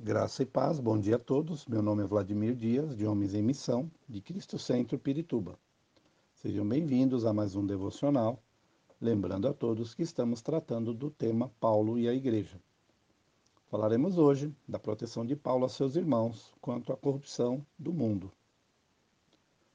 Graça 0.00 0.44
e 0.44 0.46
paz, 0.46 0.78
bom 0.78 0.96
dia 0.96 1.16
a 1.16 1.18
todos. 1.18 1.66
Meu 1.66 1.82
nome 1.82 2.04
é 2.04 2.06
Vladimir 2.06 2.54
Dias, 2.54 2.96
de 2.96 3.04
Homens 3.04 3.34
em 3.34 3.42
Missão, 3.42 3.90
de 4.08 4.20
Cristo 4.20 4.56
Centro, 4.56 4.96
Pirituba. 4.96 5.58
Sejam 6.36 6.64
bem-vindos 6.64 7.26
a 7.26 7.32
mais 7.32 7.56
um 7.56 7.66
devocional, 7.66 8.40
lembrando 9.00 9.48
a 9.48 9.52
todos 9.52 9.94
que 9.94 10.04
estamos 10.04 10.40
tratando 10.40 10.94
do 10.94 11.10
tema 11.10 11.50
Paulo 11.58 11.98
e 11.98 12.08
a 12.08 12.14
Igreja. 12.14 12.60
Falaremos 13.68 14.18
hoje 14.18 14.54
da 14.68 14.78
proteção 14.78 15.26
de 15.26 15.34
Paulo 15.34 15.64
a 15.64 15.68
seus 15.68 15.96
irmãos 15.96 16.54
quanto 16.60 16.92
à 16.92 16.96
corrupção 16.96 17.66
do 17.76 17.92
mundo. 17.92 18.30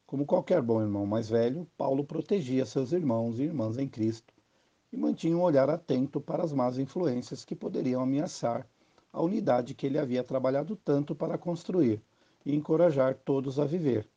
Como 0.08 0.26
qualquer 0.26 0.62
bom 0.62 0.82
irmão 0.82 1.06
mais 1.06 1.28
velho, 1.28 1.68
Paulo 1.78 2.06
protegia 2.06 2.66
seus 2.66 2.94
irmãos 2.94 3.40
e 3.40 3.44
irmãs 3.44 3.78
em 3.78 3.90
Cristo 3.90 4.34
e 4.90 4.96
mantinha 4.96 5.36
um 5.36 5.42
olhar 5.42 5.70
atento 5.70 6.22
para 6.22 6.46
as 6.46 6.54
más 6.54 6.78
influências 6.78 7.44
que 7.44 7.58
poderiam 7.58 8.02
ameaçar 8.02 8.66
a 9.14 9.22
unidade 9.22 9.76
que 9.76 9.86
ele 9.86 10.00
havia 10.00 10.24
trabalhado 10.24 10.76
tanto 10.76 11.14
para 11.14 11.38
construir 11.38 12.02
e 12.44 12.56
encorajar 12.56 13.14
todos 13.14 13.60
a 13.60 13.66
viver. 13.66 14.10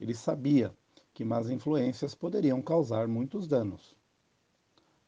Ele 0.00 0.12
sabia 0.12 0.74
que 1.14 1.24
más 1.24 1.48
influências 1.48 2.16
poderiam 2.16 2.60
causar 2.60 3.06
muitos 3.06 3.46
danos. 3.46 3.96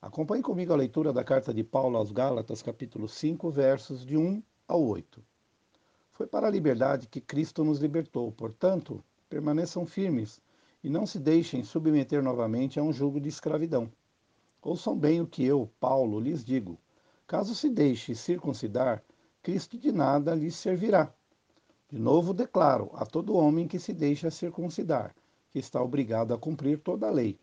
Acompanhe 0.00 0.44
comigo 0.44 0.72
a 0.72 0.76
leitura 0.76 1.12
da 1.12 1.24
carta 1.24 1.52
de 1.52 1.64
Paulo 1.64 1.98
aos 1.98 2.12
Gálatas, 2.12 2.62
capítulo 2.62 3.08
5, 3.08 3.50
versos 3.50 4.06
de 4.06 4.16
1 4.16 4.40
ao 4.68 4.82
8. 4.82 5.20
Foi 6.12 6.26
para 6.26 6.46
a 6.46 6.50
liberdade 6.50 7.08
que 7.08 7.20
Cristo 7.20 7.64
nos 7.64 7.80
libertou, 7.80 8.30
portanto, 8.30 9.02
permaneçam 9.28 9.84
firmes 9.84 10.40
e 10.84 10.88
não 10.88 11.04
se 11.04 11.18
deixem 11.18 11.64
submeter 11.64 12.22
novamente 12.22 12.78
a 12.78 12.82
um 12.82 12.92
jugo 12.92 13.20
de 13.20 13.28
escravidão. 13.28 13.90
Ouçam 14.62 14.96
bem 14.96 15.20
o 15.20 15.26
que 15.26 15.44
eu, 15.44 15.68
Paulo, 15.80 16.20
lhes 16.20 16.44
digo 16.44 16.78
Caso 17.30 17.54
se 17.54 17.70
deixe 17.70 18.12
circuncidar, 18.12 19.04
Cristo 19.40 19.78
de 19.78 19.92
nada 19.92 20.34
lhe 20.34 20.50
servirá. 20.50 21.14
De 21.88 21.96
novo 21.96 22.34
declaro 22.34 22.90
a 22.94 23.06
todo 23.06 23.36
homem 23.36 23.68
que 23.68 23.78
se 23.78 23.92
deixa 23.92 24.32
circuncidar, 24.32 25.14
que 25.52 25.60
está 25.60 25.80
obrigado 25.80 26.34
a 26.34 26.38
cumprir 26.38 26.80
toda 26.80 27.06
a 27.06 27.10
lei. 27.12 27.38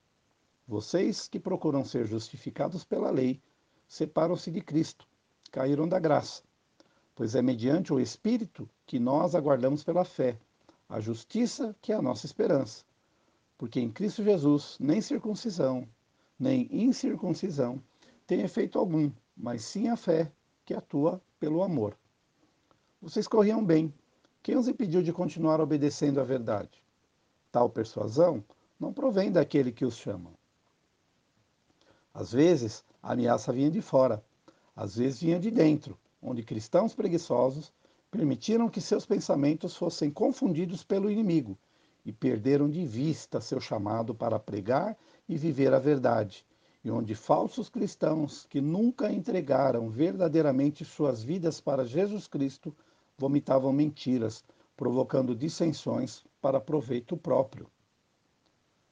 Vocês 0.67 1.30
que 1.30 1.39
procuram 1.39 1.86
ser 1.86 2.06
justificados 2.06 2.84
pela 2.84 3.09
lei, 3.09 3.42
separam-se 3.88 4.52
de 4.52 4.59
Cristo, 4.59 5.08
caíram 5.53 5.88
da 5.88 6.00
graça. 6.00 6.44
Pois 7.16 7.34
é 7.34 7.42
mediante 7.42 7.94
o 7.94 8.00
Espírito 8.02 8.69
que 8.86 9.00
nós 9.00 9.36
aguardamos 9.36 9.86
pela 9.86 10.03
fé, 10.03 10.38
a 10.90 11.00
justiça 11.00 11.73
que 11.81 11.94
é 11.94 11.95
a 11.95 12.02
nossa 12.02 12.25
esperança. 12.25 12.84
Porque 13.58 13.80
em 13.80 13.90
Cristo 13.90 14.22
Jesus 14.22 14.75
nem 14.81 15.00
circuncisão, 15.00 15.88
nem 16.38 16.67
incircuncisão 16.69 17.81
tem 18.25 18.42
efeito 18.42 18.78
algum, 18.78 19.09
mas 19.38 19.64
sim 19.64 19.88
a 19.88 19.96
fé 19.96 20.32
que 20.66 20.74
atua 20.74 21.22
pelo 21.40 21.62
amor. 21.62 21.96
Vocês 23.02 23.28
corriam 23.28 23.64
bem. 23.64 23.94
Quem 24.42 24.58
os 24.58 24.68
impediu 24.68 25.04
de 25.04 25.14
continuar 25.14 25.62
obedecendo 25.62 26.20
à 26.20 26.24
verdade? 26.24 26.84
Tal 27.52 27.70
persuasão 27.70 28.44
não 28.80 28.92
provém 28.92 29.32
daquele 29.32 29.72
que 29.72 29.86
os 29.86 29.96
chama. 29.96 30.32
Às 32.14 32.32
vezes, 32.32 32.84
a 33.02 33.14
ameaça 33.14 33.54
vinha 33.54 33.70
de 33.70 33.82
fora, 33.82 34.24
às 34.76 34.96
vezes 34.96 35.22
vinha 35.22 35.40
de 35.40 35.52
dentro, 35.52 35.98
onde 36.22 36.42
cristãos 36.42 36.96
preguiçosos 36.96 37.72
permitiram 38.10 38.70
que 38.70 38.82
seus 38.82 39.06
pensamentos 39.06 39.76
fossem 39.76 40.10
confundidos 40.10 40.84
pelo 40.84 41.12
inimigo 41.12 41.58
e 42.04 42.12
perderam 42.12 42.70
de 42.70 42.86
vista 42.86 43.42
seu 43.42 43.60
chamado 43.60 44.16
para 44.16 44.40
pregar 44.40 44.98
e 45.28 45.38
viver 45.38 45.74
a 45.74 45.80
verdade, 45.80 46.46
e 46.83 46.92
onde 46.92 47.16
falsos 47.16 47.70
cristãos 47.70 48.45
que 48.50 48.61
nunca 48.61 49.11
entregaram 49.11 49.89
verdadeiramente 49.89 50.86
suas 50.86 51.23
vidas 51.23 51.59
para 51.59 51.86
Jesus 51.86 52.28
Cristo 52.28 52.75
vomitavam 53.17 53.73
mentiras, 53.73 54.44
provocando 54.75 55.36
dissensões 55.36 56.23
para 56.42 56.61
proveito 56.61 57.17
próprio. 57.17 57.67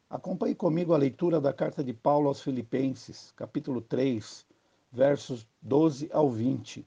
Acompanhe 0.09 0.55
comigo 0.55 0.93
a 0.93 0.97
leitura 0.97 1.39
da 1.39 1.53
carta 1.53 1.83
de 1.83 1.93
Paulo 1.93 2.27
aos 2.27 2.41
Filipenses, 2.41 3.33
capítulo 3.35 3.81
3, 3.81 4.45
versos 4.91 5.47
12 5.61 6.09
ao 6.11 6.29
20. 6.29 6.85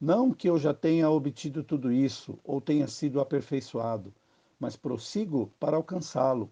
Não 0.00 0.32
que 0.32 0.48
eu 0.48 0.58
já 0.58 0.72
tenha 0.72 1.10
obtido 1.10 1.62
tudo 1.62 1.92
isso 1.92 2.38
ou 2.44 2.60
tenha 2.60 2.86
sido 2.86 3.20
aperfeiçoado, 3.20 4.14
mas 4.58 4.76
prossigo 4.76 5.52
para 5.58 5.76
alcançá-lo, 5.76 6.50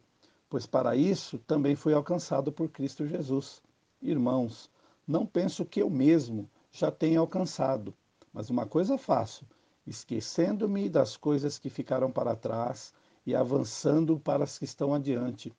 pois 0.49 0.67
para 0.67 0.95
isso 0.95 1.39
também 1.39 1.75
fui 1.75 1.93
alcançado 1.93 2.53
por 2.53 2.69
Cristo 2.69 3.07
Jesus. 3.07 3.63
Irmãos, 4.01 4.71
não 5.07 5.27
penso 5.27 5.65
que 5.65 5.81
eu 5.81 5.91
mesmo 5.91 6.49
já 6.71 6.91
tenha 6.91 7.21
alcançado, 7.21 7.95
mas 8.33 8.51
uma 8.51 8.67
coisa 8.67 8.99
faço, 8.99 9.47
esquecendo-me 9.87 10.89
das 10.89 11.17
coisas 11.17 11.59
que 11.59 11.71
ficaram 11.71 12.11
para 12.11 12.37
trás 12.37 12.93
e 13.25 13.35
avançando 13.35 14.19
para 14.19 14.45
as 14.45 14.59
que 14.59 14.65
estão 14.65 14.95
adiante. 14.95 15.53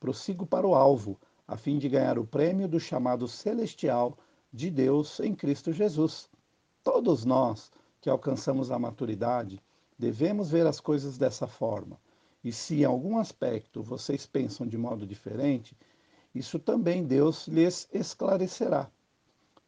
Prossigo 0.00 0.46
para 0.46 0.66
o 0.66 0.74
alvo, 0.74 1.18
a 1.46 1.56
fim 1.56 1.78
de 1.78 1.88
ganhar 1.88 2.18
o 2.18 2.26
prêmio 2.26 2.66
do 2.66 2.80
chamado 2.80 3.28
celestial 3.28 4.16
de 4.52 4.70
Deus 4.70 5.20
em 5.20 5.34
Cristo 5.34 5.72
Jesus. 5.72 6.28
Todos 6.82 7.24
nós 7.24 7.70
que 8.00 8.10
alcançamos 8.10 8.70
a 8.70 8.78
maturidade 8.78 9.62
devemos 9.98 10.50
ver 10.50 10.66
as 10.66 10.80
coisas 10.80 11.16
dessa 11.16 11.46
forma. 11.46 12.00
E 12.44 12.52
se 12.52 12.80
em 12.80 12.84
algum 12.84 13.18
aspecto 13.18 13.82
vocês 13.82 14.26
pensam 14.26 14.66
de 14.66 14.76
modo 14.76 15.06
diferente, 15.06 15.76
isso 16.34 16.58
também 16.58 17.04
Deus 17.04 17.46
lhes 17.46 17.88
esclarecerá. 17.92 18.90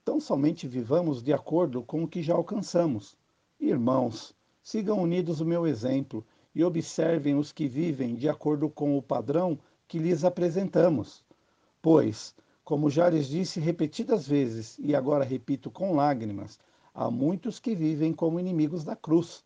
Tão 0.04 0.20
somente 0.20 0.66
vivamos 0.66 1.22
de 1.22 1.32
acordo 1.32 1.82
com 1.82 2.02
o 2.02 2.08
que 2.08 2.22
já 2.22 2.34
alcançamos. 2.34 3.16
Irmãos, 3.60 4.34
sigam 4.62 5.00
unidos 5.00 5.40
o 5.40 5.46
meu 5.46 5.66
exemplo 5.66 6.26
e 6.54 6.64
observem 6.64 7.36
os 7.36 7.52
que 7.52 7.68
vivem 7.68 8.14
de 8.14 8.28
acordo 8.28 8.68
com 8.68 8.96
o 8.96 9.02
padrão 9.02 9.58
que 9.86 9.98
lhes 9.98 10.24
apresentamos. 10.24 11.24
Pois, 11.80 12.34
como 12.64 12.88
já 12.88 13.10
lhes 13.10 13.28
disse 13.28 13.60
repetidas 13.60 14.26
vezes 14.26 14.78
e 14.78 14.94
agora 14.94 15.24
repito 15.24 15.70
com 15.70 15.94
lágrimas, 15.94 16.58
há 16.94 17.10
muitos 17.10 17.58
que 17.58 17.74
vivem 17.74 18.12
como 18.12 18.40
inimigos 18.40 18.84
da 18.84 18.96
cruz. 18.96 19.44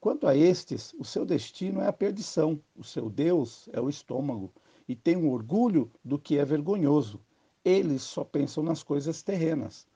Quanto 0.00 0.28
a 0.28 0.36
estes, 0.36 0.94
o 0.98 1.04
seu 1.04 1.26
destino 1.26 1.80
é 1.80 1.88
a 1.88 1.92
perdição, 1.92 2.60
o 2.76 2.84
seu 2.84 3.10
Deus 3.10 3.68
é 3.72 3.80
o 3.80 3.88
estômago 3.88 4.52
e 4.88 4.94
têm 4.94 5.16
um 5.16 5.30
orgulho 5.30 5.90
do 6.04 6.18
que 6.18 6.38
é 6.38 6.44
vergonhoso. 6.44 7.20
Eles 7.64 8.02
só 8.02 8.22
pensam 8.22 8.62
nas 8.62 8.82
coisas 8.82 9.22
terrenas. 9.22 9.86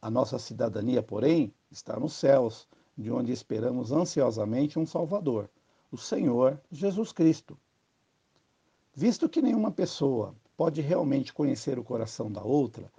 A 0.00 0.08
nossa 0.08 0.38
cidadania, 0.38 1.02
porém, 1.02 1.52
está 1.70 1.98
nos 1.98 2.12
céus, 2.12 2.68
de 2.96 3.10
onde 3.10 3.32
esperamos 3.32 3.90
ansiosamente 3.90 4.78
um 4.78 4.86
Salvador, 4.86 5.50
o 5.90 5.96
Senhor 5.96 6.60
Jesus 6.70 7.12
Cristo. 7.12 7.58
Visto 8.94 9.28
que 9.28 9.42
nenhuma 9.42 9.72
pessoa 9.72 10.34
pode 10.56 10.80
realmente 10.80 11.32
conhecer 11.32 11.78
o 11.78 11.84
coração 11.84 12.30
da 12.30 12.42
outra, 12.42 12.90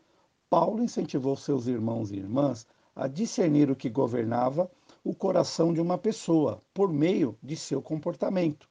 Paulo 0.49 0.83
incentivou 0.83 1.37
seus 1.37 1.67
irmãos 1.67 2.11
e 2.11 2.17
irmãs 2.17 2.67
a 2.95 3.07
discernir 3.07 3.71
o 3.71 3.75
que 3.75 3.89
governava 3.89 4.69
o 5.03 5.15
coração 5.15 5.73
de 5.73 5.81
uma 5.81 5.97
pessoa 5.97 6.61
por 6.73 6.91
meio 6.91 7.37
de 7.41 7.55
seu 7.55 7.81
comportamento. 7.81 8.69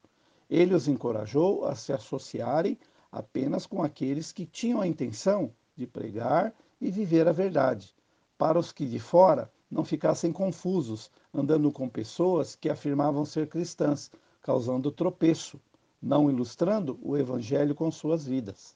Ele 0.48 0.74
os 0.74 0.86
encorajou 0.86 1.64
a 1.64 1.74
se 1.74 1.92
associarem 1.92 2.78
apenas 3.10 3.66
com 3.66 3.82
aqueles 3.82 4.30
que 4.30 4.46
tinham 4.46 4.80
a 4.80 4.86
intenção 4.86 5.52
de 5.76 5.86
pregar 5.86 6.54
e 6.80 6.90
viver 6.90 7.26
a 7.26 7.32
verdade, 7.32 7.94
para 8.38 8.58
os 8.58 8.72
que 8.72 8.86
de 8.86 8.98
fora 8.98 9.50
não 9.70 9.84
ficassem 9.84 10.32
confusos, 10.32 11.10
andando 11.32 11.70
com 11.70 11.88
pessoas 11.88 12.54
que 12.54 12.69
afirmavam 12.69 13.24
ser 13.24 13.48
cristãs, 13.48 14.10
causando 14.42 14.90
tropeço, 14.90 15.60
não 16.00 16.30
ilustrando 16.30 16.98
o 17.02 17.16
evangelho 17.16 17.74
com 17.74 17.90
suas 17.90 18.24
vidas. 18.24 18.74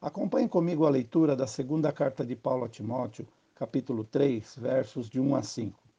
Acompanhe 0.00 0.48
comigo 0.48 0.86
a 0.86 0.90
leitura 0.90 1.36
da 1.36 1.46
segunda 1.46 1.92
carta 1.92 2.24
de 2.24 2.34
Paulo 2.34 2.64
a 2.64 2.68
Timóteo, 2.68 3.26
capítulo 3.54 4.04
3, 4.04 4.56
versos 4.56 5.08
de 5.08 5.20
1 5.20 5.36
a 5.36 5.42
5. 5.42 5.89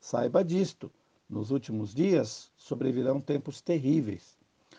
Saiba 0.00 0.44
disto, 0.44 0.90
nos 1.28 1.50
últimos 1.50 1.92
dias 1.94 2.50
sobrevirão 2.56 3.20
tempos 3.20 3.60
terríveis. 3.60 4.38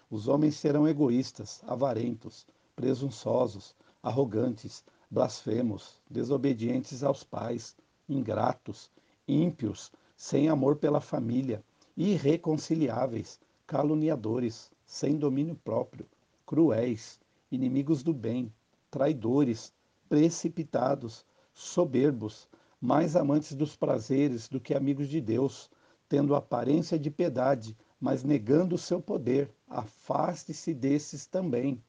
Os 0.10 0.28
homens 0.28 0.56
serão 0.56 0.88
egoístas, 0.88 1.62
avarentos, 1.68 2.46
presunçosos, 2.76 3.76
arrogantes, 4.02 4.84
blasfemos, 5.12 6.00
desobedientes 6.10 7.04
aos 7.04 7.24
pais, 7.24 7.76
ingratos, 8.08 8.90
ímpios, 9.28 9.92
sem 10.16 10.48
amor 10.48 10.78
pela 10.78 11.02
família, 11.02 11.64
irreconciliáveis, 11.96 13.40
caluniadores, 13.66 14.72
sem 14.86 15.18
domínio 15.18 15.56
próprio, 15.56 16.08
cruéis, 16.46 17.20
inimigos 17.52 18.02
do 18.04 18.14
bem, 18.14 18.54
traidores, 18.90 19.74
precipitados, 20.08 21.26
soberbos, 21.54 22.48
mais 22.80 23.16
amantes 23.16 23.54
dos 23.54 23.76
prazeres 23.76 24.48
do 24.48 24.60
que 24.60 24.74
amigos 24.74 25.08
de 25.08 25.20
Deus, 25.20 25.70
tendo 26.08 26.36
aparência 26.36 26.98
de 26.98 27.10
piedade, 27.10 27.76
mas 28.00 28.24
negando 28.24 28.76
o 28.76 28.78
seu 28.78 29.02
poder. 29.02 29.52
Afaste-se 29.68 30.74
desses 30.74 31.26
também. 31.26 31.82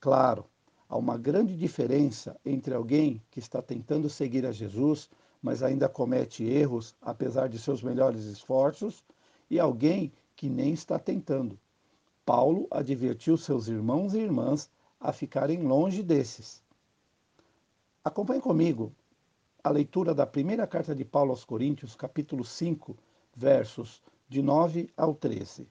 Claro, 0.00 0.44
há 0.88 0.96
uma 0.96 1.18
grande 1.18 1.56
diferença 1.56 2.36
entre 2.44 2.74
alguém 2.74 3.22
que 3.30 3.38
está 3.38 3.60
tentando 3.60 4.08
seguir 4.08 4.46
a 4.46 4.52
Jesus, 4.52 5.10
mas 5.42 5.62
ainda 5.62 5.88
comete 5.88 6.44
erros 6.44 6.96
apesar 7.00 7.48
de 7.48 7.58
seus 7.58 7.82
melhores 7.82 8.24
esforços, 8.24 9.04
e 9.50 9.58
alguém 9.58 10.12
que 10.34 10.48
nem 10.48 10.72
está 10.72 10.98
tentando. 10.98 11.58
Paulo 12.24 12.66
advertiu 12.70 13.36
seus 13.36 13.68
irmãos 13.68 14.14
e 14.14 14.18
irmãs 14.18 14.70
a 15.00 15.12
ficarem 15.12 15.62
longe 15.62 16.02
desses. 16.02 16.62
Acompanhe 18.04 18.40
comigo 18.40 18.92
a 19.62 19.70
leitura 19.70 20.14
da 20.14 20.26
primeira 20.26 20.66
carta 20.66 20.94
de 20.94 21.04
Paulo 21.04 21.30
aos 21.30 21.44
Coríntios, 21.44 21.94
capítulo 21.94 22.44
5, 22.44 22.96
versos 23.34 24.02
de 24.28 24.42
9 24.42 24.90
ao 24.96 25.14
13. 25.14 25.66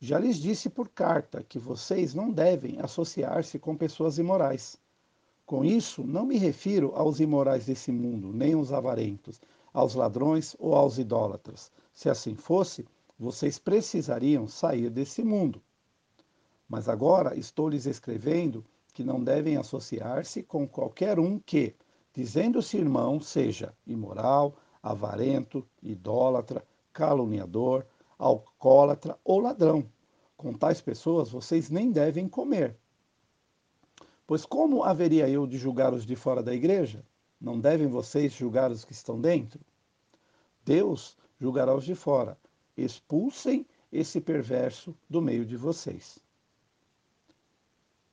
Já 0.00 0.18
lhes 0.18 0.36
disse 0.36 0.70
por 0.70 0.88
carta 0.88 1.42
que 1.42 1.58
vocês 1.58 2.14
não 2.14 2.30
devem 2.30 2.80
associar-se 2.80 3.58
com 3.58 3.76
pessoas 3.76 4.18
imorais. 4.18 4.78
Com 5.44 5.64
isso, 5.64 6.04
não 6.04 6.24
me 6.24 6.38
refiro 6.38 6.92
aos 6.94 7.20
imorais 7.20 7.66
desse 7.66 7.90
mundo, 7.90 8.32
nem 8.32 8.54
aos 8.54 8.72
avarentos, 8.72 9.40
aos 9.72 9.94
ladrões 9.94 10.54
ou 10.58 10.74
aos 10.74 10.98
idólatras. 10.98 11.72
Se 11.94 12.08
assim 12.08 12.34
fosse, 12.34 12.86
vocês 13.18 13.58
precisariam 13.58 14.46
sair 14.46 14.88
desse 14.88 15.24
mundo. 15.24 15.60
Mas 16.68 16.88
agora 16.88 17.36
estou 17.36 17.68
lhes 17.68 17.86
escrevendo 17.86 18.64
que 18.94 19.02
não 19.02 19.22
devem 19.22 19.56
associar-se 19.56 20.42
com 20.42 20.68
qualquer 20.68 21.18
um 21.18 21.38
que, 21.38 21.74
dizendo-se 22.14 22.76
irmão, 22.76 23.20
seja 23.20 23.74
imoral, 23.86 24.56
avarento, 24.82 25.66
idólatra, 25.82 26.64
caluniador, 26.92 27.86
alcoólatra 28.18 29.18
ou 29.24 29.40
ladrão. 29.40 29.88
Com 30.36 30.52
tais 30.52 30.80
pessoas 30.80 31.30
vocês 31.30 31.70
nem 31.70 31.90
devem 31.90 32.28
comer. 32.28 32.76
Pois 34.26 34.44
como 34.44 34.84
haveria 34.84 35.28
eu 35.28 35.46
de 35.46 35.56
julgar 35.56 35.94
os 35.94 36.04
de 36.04 36.14
fora 36.14 36.42
da 36.42 36.54
igreja? 36.54 37.04
Não 37.40 37.58
devem 37.58 37.86
vocês 37.86 38.32
julgar 38.32 38.70
os 38.70 38.84
que 38.84 38.92
estão 38.92 39.20
dentro? 39.20 39.60
Deus 40.64 41.16
julgará 41.40 41.74
os 41.74 41.84
de 41.84 41.94
fora. 41.94 42.36
Expulsem 42.76 43.66
esse 43.90 44.20
perverso 44.20 44.94
do 45.08 45.22
meio 45.22 45.46
de 45.46 45.56
vocês. 45.56 46.18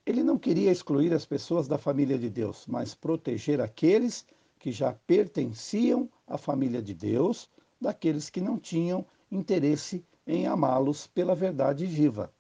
Ele 0.06 0.24
não 0.24 0.38
queria 0.38 0.72
excluir 0.72 1.12
as 1.14 1.26
pessoas 1.26 1.68
da 1.68 1.80
família 1.80 2.18
de 2.18 2.30
Deus, 2.30 2.68
mas 2.68 2.94
proteger 2.94 3.60
aqueles 3.60 4.24
que 4.60 4.72
já 4.72 4.94
pertenciam 4.94 6.08
à 6.28 6.38
família 6.38 6.82
de 6.82 6.94
Deus, 6.94 7.50
daqueles 7.82 8.30
que 8.30 8.40
não 8.40 8.60
tinham 8.60 9.06
interesse 9.32 10.06
em 10.28 10.46
amá-los 10.46 11.08
pela 11.08 11.34
verdade 11.34 11.86
viva. 11.88 12.32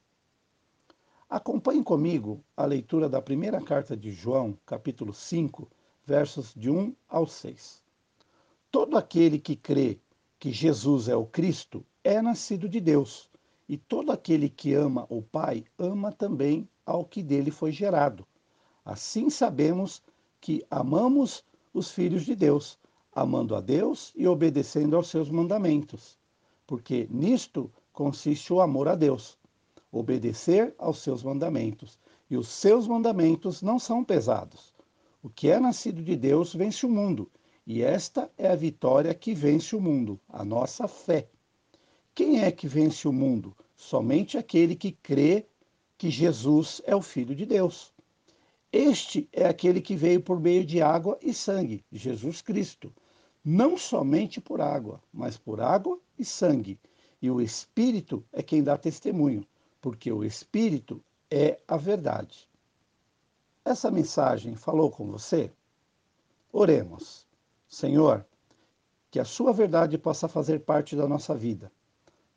Acompanhe 1.27 1.83
comigo 1.83 2.43
a 2.55 2.65
leitura 2.65 3.09
da 3.09 3.19
primeira 3.21 3.59
carta 3.59 3.97
de 3.97 4.11
João, 4.11 4.55
capítulo 4.63 5.11
5, 5.11 5.67
versos 6.05 6.53
de 6.55 6.69
1 6.69 6.95
ao 7.09 7.25
6. 7.25 7.81
Todo 8.69 8.95
aquele 8.95 9.39
que 9.39 9.55
crê 9.55 9.99
que 10.37 10.51
Jesus 10.51 11.07
é 11.07 11.15
o 11.15 11.25
Cristo 11.25 11.83
é 12.03 12.21
nascido 12.21 12.69
de 12.69 12.79
Deus, 12.79 13.27
e 13.67 13.75
todo 13.75 14.11
aquele 14.11 14.49
que 14.49 14.73
ama 14.75 15.07
o 15.09 15.21
Pai 15.21 15.65
ama 15.79 16.11
também 16.11 16.69
ao 16.85 17.03
que 17.03 17.23
dele 17.23 17.51
foi 17.51 17.71
gerado. 17.71 18.25
Assim 18.83 19.29
sabemos 19.29 20.01
que 20.39 20.65
amamos 20.69 21.43
os 21.73 21.91
filhos 21.91 22.23
de 22.23 22.35
Deus, 22.35 22.77
amando 23.13 23.55
a 23.55 23.61
Deus 23.61 24.11
e 24.15 24.27
obedecendo 24.27 24.95
aos 24.95 25.07
seus 25.07 25.29
mandamentos, 25.29 26.17
porque 26.67 27.07
nisto 27.09 27.71
consiste 27.91 28.53
o 28.53 28.61
amor 28.61 28.87
a 28.87 28.95
Deus, 28.95 29.37
obedecer 29.91 30.75
aos 30.77 30.99
seus 30.99 31.23
mandamentos. 31.23 31.97
E 32.29 32.35
os 32.35 32.47
seus 32.47 32.87
mandamentos 32.87 33.61
não 33.61 33.77
são 33.77 34.03
pesados. 34.03 34.73
O 35.21 35.29
que 35.29 35.49
é 35.49 35.59
nascido 35.59 36.01
de 36.01 36.15
Deus 36.15 36.53
vence 36.53 36.85
o 36.85 36.89
mundo, 36.89 37.29
e 37.65 37.81
esta 37.81 38.31
é 38.37 38.47
a 38.47 38.55
vitória 38.55 39.13
que 39.13 39.33
vence 39.33 39.75
o 39.75 39.81
mundo, 39.81 40.19
a 40.27 40.43
nossa 40.43 40.87
fé. 40.87 41.27
Quem 42.13 42.43
é 42.43 42.51
que 42.51 42.67
vence 42.67 43.07
o 43.07 43.13
mundo? 43.13 43.55
Somente 43.75 44.37
aquele 44.37 44.75
que 44.75 44.91
crê 44.91 45.47
que 45.97 46.09
Jesus 46.09 46.81
é 46.85 46.95
o 46.95 47.01
Filho 47.01 47.35
de 47.35 47.45
Deus. 47.45 47.93
Este 48.71 49.29
é 49.31 49.45
aquele 49.47 49.79
que 49.79 49.95
veio 49.95 50.21
por 50.21 50.39
meio 50.39 50.65
de 50.65 50.81
água 50.81 51.17
e 51.21 51.33
sangue, 51.33 51.85
Jesus 51.91 52.41
Cristo. 52.41 52.93
Não 53.43 53.77
somente 53.77 54.41
por 54.41 54.59
água, 54.59 55.01
mas 55.13 55.37
por 55.37 55.61
água 55.61 55.99
e 56.17 56.25
sangue. 56.25 56.79
E 57.21 57.29
o 57.31 57.39
Espírito 57.39 58.25
é 58.33 58.43
quem 58.43 58.61
dá 58.61 58.77
testemunho, 58.77 59.45
porque 59.79 60.11
o 60.11 60.23
Espírito 60.23 61.01
é 61.31 61.59
a 61.67 61.77
verdade. 61.77 62.49
Essa 63.63 63.89
mensagem 63.89 64.55
falou 64.55 64.91
com 64.91 65.07
você? 65.07 65.51
Oremos. 66.51 67.25
Senhor, 67.67 68.25
que 69.09 69.19
a 69.19 69.25
Sua 69.25 69.53
verdade 69.53 69.97
possa 69.97 70.27
fazer 70.27 70.59
parte 70.59 70.95
da 70.95 71.07
nossa 71.07 71.33
vida. 71.33 71.71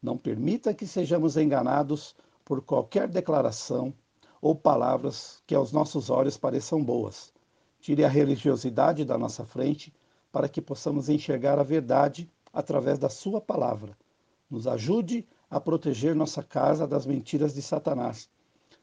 Não 0.00 0.16
permita 0.16 0.72
que 0.72 0.86
sejamos 0.86 1.36
enganados 1.36 2.14
por 2.48 2.62
qualquer 2.62 3.06
declaração 3.06 3.92
ou 4.40 4.54
palavras 4.54 5.42
que 5.46 5.54
aos 5.54 5.70
nossos 5.70 6.08
olhos 6.08 6.38
pareçam 6.38 6.82
boas. 6.82 7.30
Tire 7.78 8.02
a 8.06 8.08
religiosidade 8.08 9.04
da 9.04 9.18
nossa 9.18 9.44
frente 9.44 9.92
para 10.32 10.48
que 10.48 10.62
possamos 10.62 11.10
enxergar 11.10 11.58
a 11.58 11.62
verdade 11.62 12.26
através 12.50 12.98
da 12.98 13.10
Sua 13.10 13.38
palavra. 13.38 13.94
Nos 14.48 14.66
ajude 14.66 15.28
a 15.50 15.60
proteger 15.60 16.14
nossa 16.14 16.42
casa 16.42 16.86
das 16.86 17.04
mentiras 17.04 17.52
de 17.52 17.60
Satanás. 17.60 18.30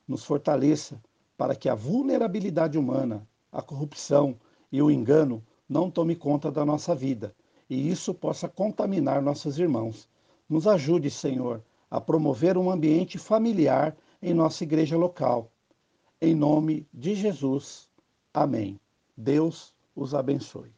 Nos 0.07 0.23
fortaleça 0.23 1.01
para 1.35 1.56
que 1.56 1.67
a 1.67 1.73
vulnerabilidade 1.73 2.77
humana, 2.77 3.27
a 3.51 3.63
corrupção 3.63 4.35
e 4.71 4.79
o 4.79 4.91
engano 4.91 5.44
não 5.67 5.89
tome 5.89 6.15
conta 6.15 6.51
da 6.51 6.63
nossa 6.63 6.94
vida 6.94 7.33
e 7.67 7.89
isso 7.89 8.13
possa 8.13 8.47
contaminar 8.47 9.23
nossos 9.23 9.57
irmãos. 9.57 10.07
Nos 10.47 10.67
ajude, 10.67 11.09
Senhor, 11.09 11.63
a 11.89 12.01
promover 12.01 12.57
um 12.57 12.69
ambiente 12.69 13.17
familiar 13.17 13.95
em 14.21 14.33
nossa 14.33 14.63
igreja 14.63 14.97
local. 14.97 15.51
Em 16.21 16.35
nome 16.35 16.87
de 16.93 17.15
Jesus. 17.15 17.89
Amém. 18.33 18.79
Deus 19.15 19.73
os 19.95 20.13
abençoe. 20.13 20.75